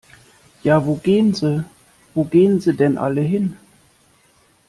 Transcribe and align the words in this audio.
Ja 0.63 0.83
wo 0.83 0.95
gehn 0.95 1.27
se, 1.39 1.51
wo 2.15 2.23
gehn 2.25 2.59
se 2.59 2.73
denn 2.73 2.97
alle 2.97 3.21
hin? 3.21 3.55